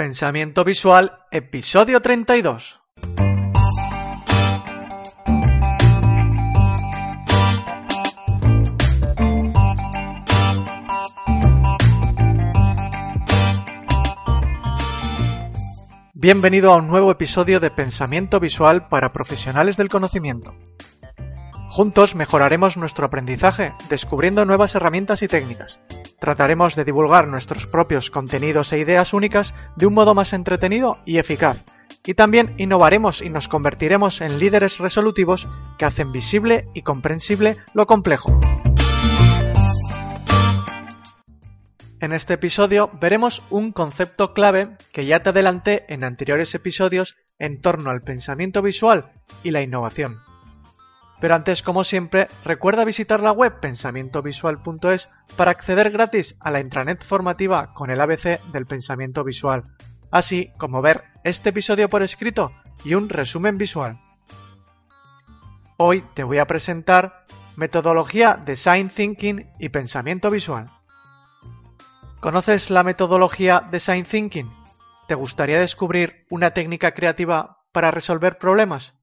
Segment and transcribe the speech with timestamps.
[0.00, 2.80] Pensamiento Visual, episodio 32.
[16.14, 20.54] Bienvenido a un nuevo episodio de Pensamiento Visual para profesionales del conocimiento.
[21.70, 25.78] Juntos mejoraremos nuestro aprendizaje descubriendo nuevas herramientas y técnicas.
[26.18, 31.18] Trataremos de divulgar nuestros propios contenidos e ideas únicas de un modo más entretenido y
[31.18, 31.64] eficaz.
[32.04, 35.46] Y también innovaremos y nos convertiremos en líderes resolutivos
[35.78, 38.40] que hacen visible y comprensible lo complejo.
[42.00, 47.60] En este episodio veremos un concepto clave que ya te adelanté en anteriores episodios en
[47.60, 49.12] torno al pensamiento visual
[49.44, 50.29] y la innovación.
[51.20, 57.04] Pero antes, como siempre, recuerda visitar la web pensamientovisual.es para acceder gratis a la intranet
[57.04, 59.64] formativa con el ABC del pensamiento visual,
[60.10, 62.52] así como ver este episodio por escrito
[62.84, 64.00] y un resumen visual.
[65.76, 70.70] Hoy te voy a presentar metodología Design Thinking y pensamiento visual.
[72.20, 74.50] ¿Conoces la metodología Design Thinking?
[75.06, 78.94] ¿Te gustaría descubrir una técnica creativa para resolver problemas?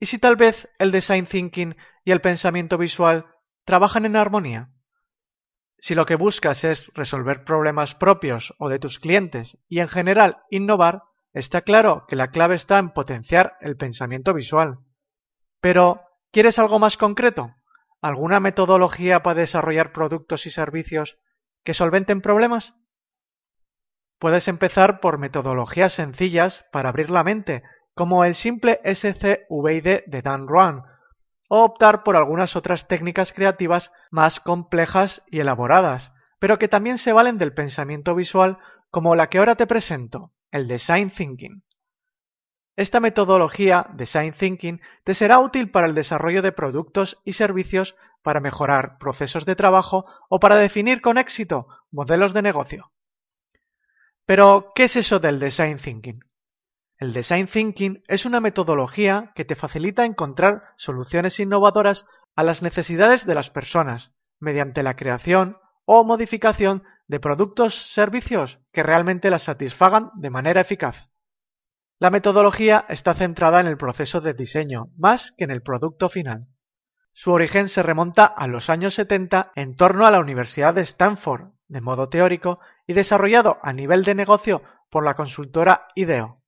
[0.00, 3.26] ¿Y si tal vez el Design Thinking y el pensamiento visual
[3.64, 4.70] trabajan en armonía?
[5.78, 10.42] Si lo que buscas es resolver problemas propios o de tus clientes y en general
[10.50, 14.78] innovar, está claro que la clave está en potenciar el pensamiento visual.
[15.60, 17.54] Pero, ¿quieres algo más concreto?
[18.00, 21.18] ¿Alguna metodología para desarrollar productos y servicios
[21.64, 22.74] que solventen problemas?
[24.18, 27.62] Puedes empezar por metodologías sencillas para abrir la mente,
[27.94, 30.82] como el simple SCVID de Dan Roan,
[31.48, 37.12] o optar por algunas otras técnicas creativas más complejas y elaboradas, pero que también se
[37.12, 38.58] valen del pensamiento visual
[38.90, 41.62] como la que ahora te presento, el Design Thinking.
[42.76, 48.40] Esta metodología, Design Thinking, te será útil para el desarrollo de productos y servicios para
[48.40, 52.92] mejorar procesos de trabajo o para definir con éxito modelos de negocio.
[54.26, 56.24] Pero, ¿qué es eso del Design Thinking?
[56.96, 62.06] El Design Thinking es una metodología que te facilita encontrar soluciones innovadoras
[62.36, 68.82] a las necesidades de las personas mediante la creación o modificación de productos servicios que
[68.82, 71.08] realmente las satisfagan de manera eficaz.
[71.98, 76.48] La metodología está centrada en el proceso de diseño más que en el producto final.
[77.12, 81.52] Su origen se remonta a los años 70 en torno a la Universidad de Stanford,
[81.68, 86.43] de modo teórico, y desarrollado a nivel de negocio por la consultora IDEO.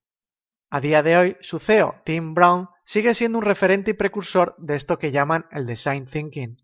[0.69, 4.75] A día de hoy, su CEO, Tim Brown, sigue siendo un referente y precursor de
[4.75, 6.57] esto que llaman el Design Thinking.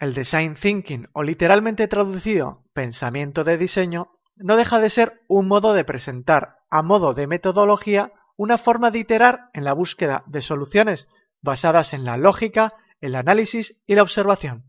[0.00, 5.72] El Design Thinking, o literalmente traducido pensamiento de diseño, no deja de ser un modo
[5.72, 11.08] de presentar, a modo de metodología, una forma de iterar en la búsqueda de soluciones
[11.40, 14.64] basadas en la lógica el análisis y la observación.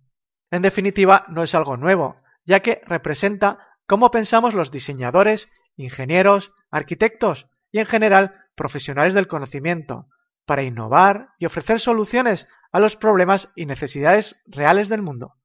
[0.52, 7.48] En definitiva, no es algo nuevo, ya que representa cómo pensamos los diseñadores, ingenieros, arquitectos
[7.72, 10.10] y en general profesionales del conocimiento,
[10.46, 15.38] para innovar y ofrecer soluciones a los problemas y necesidades reales del mundo.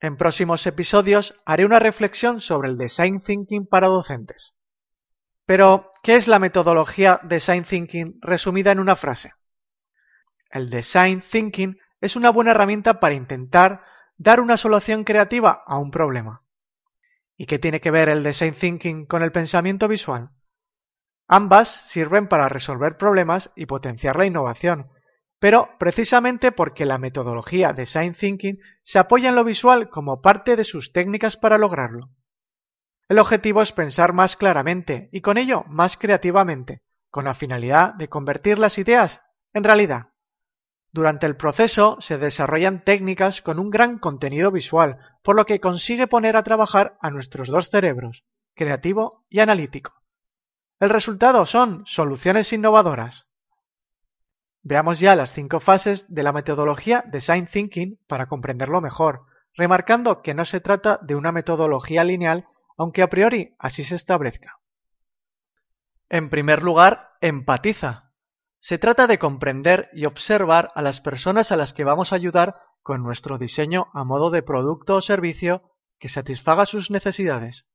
[0.00, 4.56] En próximos episodios haré una reflexión sobre el Design Thinking para docentes.
[5.46, 9.32] Pero, ¿qué es la metodología Design Thinking resumida en una frase?
[10.50, 13.80] El Design Thinking es una buena herramienta para intentar
[14.16, 16.42] dar una solución creativa a un problema.
[17.36, 20.30] ¿Y qué tiene que ver el design thinking con el pensamiento visual?
[21.26, 24.90] Ambas sirven para resolver problemas y potenciar la innovación,
[25.38, 30.64] pero precisamente porque la metodología design thinking se apoya en lo visual como parte de
[30.64, 32.10] sus técnicas para lograrlo.
[33.08, 38.08] El objetivo es pensar más claramente y con ello más creativamente, con la finalidad de
[38.08, 40.08] convertir las ideas en realidad.
[40.92, 46.06] Durante el proceso se desarrollan técnicas con un gran contenido visual, por lo que consigue
[46.06, 48.24] poner a trabajar a nuestros dos cerebros,
[48.54, 50.03] creativo y analítico.
[50.84, 53.26] El resultado son soluciones innovadoras.
[54.62, 60.34] Veamos ya las cinco fases de la metodología Design Thinking para comprenderlo mejor, remarcando que
[60.34, 62.44] no se trata de una metodología lineal,
[62.76, 64.60] aunque a priori así se establezca.
[66.10, 68.12] En primer lugar, empatiza,
[68.58, 72.60] se trata de comprender y observar a las personas a las que vamos a ayudar
[72.82, 75.62] con nuestro diseño a modo de producto o servicio
[75.98, 77.66] que satisfaga sus necesidades.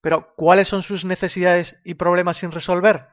[0.00, 3.08] Pero, ¿cuáles son sus necesidades y problemas sin resolver?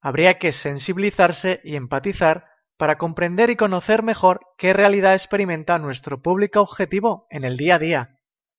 [0.00, 2.46] Habría que sensibilizarse y empatizar
[2.76, 7.78] para comprender y conocer mejor qué realidad experimenta nuestro público objetivo en el día a
[7.78, 8.08] día,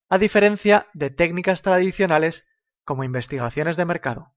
[0.10, 2.48] a diferencia de técnicas tradicionales
[2.84, 4.34] como investigaciones de mercado.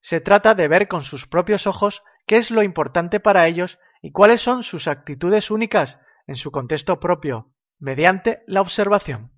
[0.00, 4.12] Se trata de ver con sus propios ojos qué es lo importante para ellos y
[4.12, 9.32] cuáles son sus actitudes únicas en su contexto propio, mediante la observación.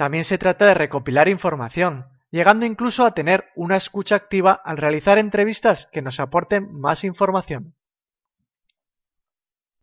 [0.00, 5.18] También se trata de recopilar información, llegando incluso a tener una escucha activa al realizar
[5.18, 7.76] entrevistas que nos aporten más información.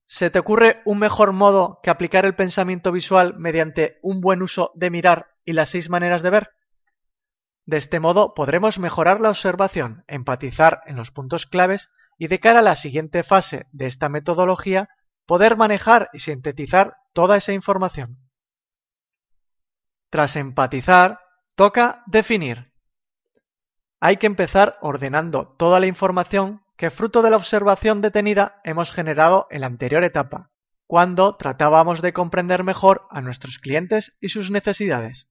[0.08, 4.72] ¿Se te ocurre un mejor modo que aplicar el pensamiento visual mediante un buen uso
[4.74, 6.50] de mirar y las seis maneras de ver?
[7.68, 12.62] De este modo podremos mejorar la observación, empatizar en los puntos claves y de cara
[12.62, 14.88] a la siguiente fase de esta metodología,
[15.28, 18.27] poder manejar y sintetizar toda esa información.
[20.10, 21.20] Tras empatizar,
[21.56, 22.72] toca definir.
[24.00, 29.48] Hay que empezar ordenando toda la información que fruto de la observación detenida hemos generado
[29.50, 30.52] en la anterior etapa,
[30.86, 35.28] cuando tratábamos de comprender mejor a nuestros clientes y sus necesidades.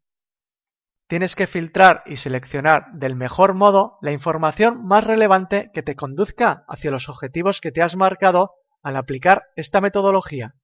[1.07, 6.65] Tienes que filtrar y seleccionar del mejor modo la información más relevante que te conduzca
[6.69, 10.57] hacia los objetivos que te has marcado al aplicar esta metodología.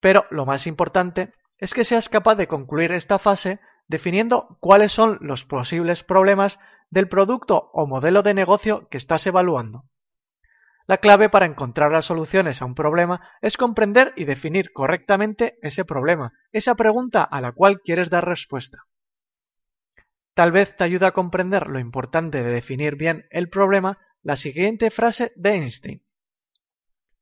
[0.00, 5.18] Pero lo más importante es que seas capaz de concluir esta fase definiendo cuáles son
[5.20, 6.58] los posibles problemas
[6.90, 9.84] del producto o modelo de negocio que estás evaluando.
[10.86, 15.84] La clave para encontrar las soluciones a un problema es comprender y definir correctamente ese
[15.84, 18.84] problema, esa pregunta a la cual quieres dar respuesta.
[20.34, 24.90] Tal vez te ayude a comprender lo importante de definir bien el problema la siguiente
[24.90, 26.04] frase de Einstein.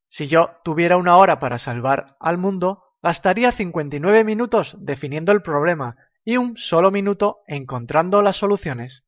[0.08, 5.96] Si yo tuviera una hora para salvar al mundo, gastaría 59 minutos definiendo el problema
[6.24, 9.04] y un solo minuto encontrando las soluciones.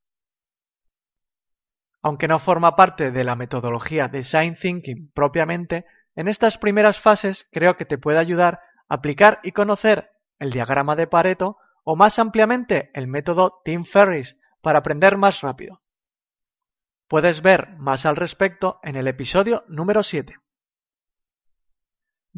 [2.02, 7.78] Aunque no forma parte de la metodología Design Thinking propiamente, en estas primeras fases creo
[7.78, 12.90] que te puede ayudar a aplicar y conocer el diagrama de Pareto o más ampliamente
[12.92, 15.80] el método Tim Ferriss para aprender más rápido.
[17.08, 20.36] Puedes ver más al respecto en el episodio número 7.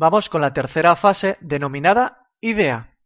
[0.01, 2.97] Vamos con la tercera fase denominada idea.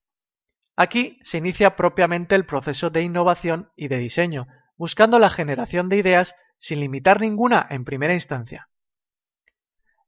[0.77, 4.47] Aquí se inicia propiamente el proceso de innovación y de diseño,
[4.77, 8.69] buscando la generación de ideas sin limitar ninguna en primera instancia.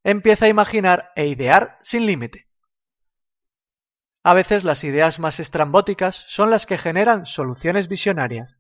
[0.02, 2.50] Empieza a imaginar e idear sin límite.
[4.22, 8.58] A veces las ideas más estrambóticas son las que generan soluciones visionarias.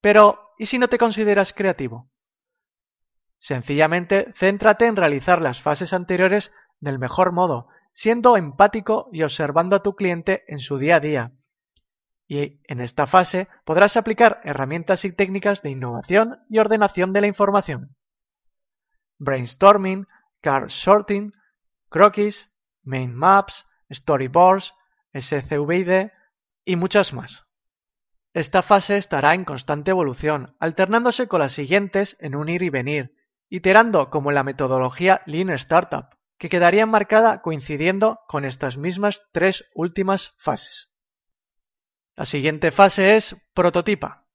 [0.00, 2.08] Pero, ¿y si no te consideras creativo?
[3.40, 6.52] Sencillamente, céntrate en realizar las fases anteriores
[6.84, 11.32] del mejor modo, siendo empático y observando a tu cliente en su día a día.
[12.26, 17.26] Y en esta fase podrás aplicar herramientas y técnicas de innovación y ordenación de la
[17.26, 17.96] información.
[19.18, 20.06] Brainstorming,
[20.40, 21.32] card sorting,
[21.88, 22.50] croquis,
[22.82, 24.74] main maps, storyboards,
[25.14, 26.10] SCVID
[26.64, 27.44] y muchas más.
[28.32, 33.14] Esta fase estará en constante evolución, alternándose con las siguientes en un ir y venir,
[33.48, 36.08] iterando como en la metodología Lean Startup,
[36.38, 40.90] que quedaría enmarcada coincidiendo con estas mismas tres últimas fases.
[42.16, 44.26] La siguiente fase es prototipa.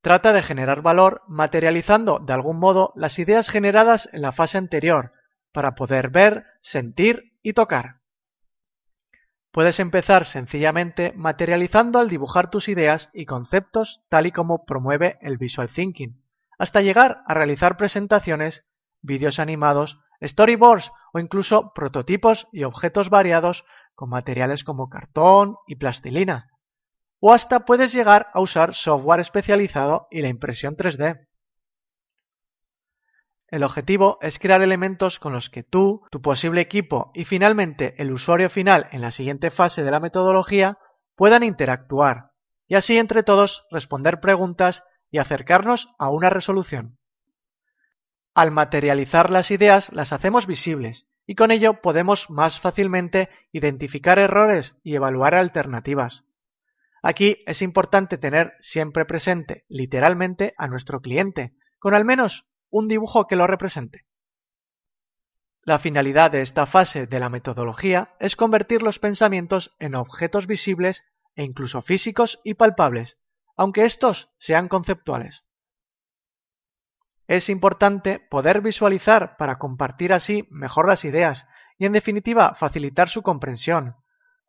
[0.00, 5.12] Trata de generar valor materializando de algún modo las ideas generadas en la fase anterior,
[5.50, 8.00] para poder ver, sentir y tocar.
[9.50, 15.38] Puedes empezar sencillamente materializando al dibujar tus ideas y conceptos tal y como promueve el
[15.38, 16.20] Visual Thinking,
[16.58, 18.64] hasta llegar a realizar presentaciones,
[19.00, 26.50] vídeos animados, storyboards o incluso prototipos y objetos variados con materiales como cartón y plastilina.
[27.20, 31.26] O hasta puedes llegar a usar software especializado y la impresión 3D.
[33.48, 38.10] El objetivo es crear elementos con los que tú, tu posible equipo y finalmente el
[38.10, 40.74] usuario final en la siguiente fase de la metodología
[41.14, 42.32] puedan interactuar
[42.66, 46.98] y así entre todos responder preguntas y acercarnos a una resolución.
[48.34, 54.74] Al materializar las ideas las hacemos visibles y con ello podemos más fácilmente identificar errores
[54.82, 56.24] y evaluar alternativas.
[57.00, 63.26] Aquí es importante tener siempre presente literalmente a nuestro cliente, con al menos un dibujo
[63.28, 64.04] que lo represente.
[65.62, 71.04] La finalidad de esta fase de la metodología es convertir los pensamientos en objetos visibles
[71.36, 73.16] e incluso físicos y palpables,
[73.56, 75.44] aunque estos sean conceptuales.
[77.26, 81.46] Es importante poder visualizar para compartir así mejor las ideas
[81.78, 83.96] y en definitiva facilitar su comprensión,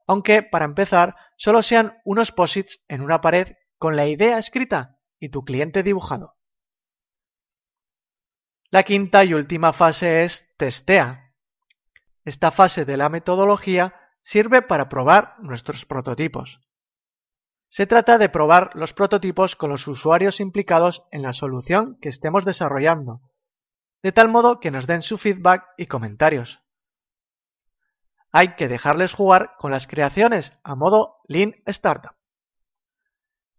[0.08, 5.30] aunque para empezar solo sean unos posits en una pared con la idea escrita y
[5.30, 6.36] tu cliente dibujado.
[8.70, 11.34] La quinta y última fase es testea.
[12.26, 16.60] Esta fase de la metodología sirve para probar nuestros prototipos.
[17.76, 22.46] Se trata de probar los prototipos con los usuarios implicados en la solución que estemos
[22.46, 23.20] desarrollando,
[24.02, 26.62] de tal modo que nos den su feedback y comentarios.
[28.32, 32.16] Hay que dejarles jugar con las creaciones a modo Lean Startup.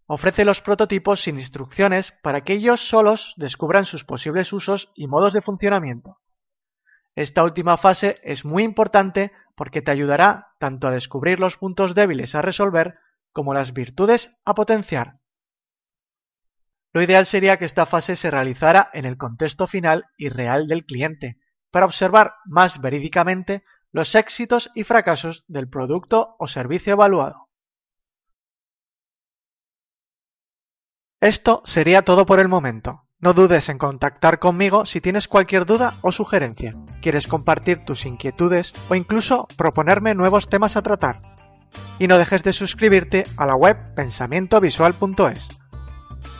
[0.07, 5.33] Ofrece los prototipos sin instrucciones para que ellos solos descubran sus posibles usos y modos
[5.33, 6.17] de funcionamiento.
[7.13, 12.33] Esta última fase es muy importante porque te ayudará tanto a descubrir los puntos débiles
[12.33, 12.97] a resolver
[13.37, 15.19] como las virtudes a potenciar.
[16.91, 20.87] Lo ideal sería que esta fase se realizara en el contexto final y real del
[20.87, 21.37] cliente,
[21.69, 27.47] para observar más verídicamente los éxitos y fracasos del producto o servicio evaluado.
[31.21, 33.01] Esto sería todo por el momento.
[33.19, 38.73] No dudes en contactar conmigo si tienes cualquier duda o sugerencia, quieres compartir tus inquietudes
[38.89, 41.36] o incluso proponerme nuevos temas a tratar.
[41.99, 45.47] Y no dejes de suscribirte a la web pensamientovisual.es.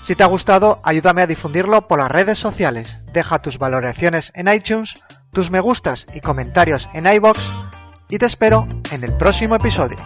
[0.04, 3.00] Si te ha gustado, ayúdame a difundirlo por las redes sociales.
[3.12, 4.98] Deja tus valoraciones en iTunes,
[5.34, 7.52] tus me gustas y comentarios en iBox
[8.10, 9.98] y te espero en el próximo episodio.